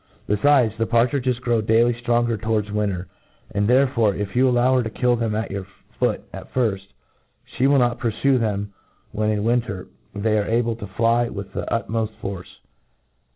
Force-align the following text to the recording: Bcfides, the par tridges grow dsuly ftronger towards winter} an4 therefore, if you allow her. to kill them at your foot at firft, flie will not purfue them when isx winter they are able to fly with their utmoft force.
Bcfides, 0.27 0.75
the 0.77 0.87
par 0.87 1.07
tridges 1.07 1.39
grow 1.39 1.61
dsuly 1.61 1.93
ftronger 2.01 2.41
towards 2.41 2.71
winter} 2.71 3.05
an4 3.53 3.67
therefore, 3.67 4.15
if 4.15 4.35
you 4.35 4.49
allow 4.49 4.75
her. 4.77 4.81
to 4.81 4.89
kill 4.89 5.15
them 5.15 5.35
at 5.35 5.51
your 5.51 5.67
foot 5.99 6.21
at 6.33 6.51
firft, 6.55 6.87
flie 7.59 7.67
will 7.67 7.77
not 7.77 7.99
purfue 7.99 8.39
them 8.39 8.73
when 9.11 9.29
isx 9.29 9.43
winter 9.43 9.87
they 10.15 10.39
are 10.39 10.45
able 10.47 10.75
to 10.77 10.87
fly 10.87 11.29
with 11.29 11.53
their 11.53 11.67
utmoft 11.67 12.13
force. 12.15 12.61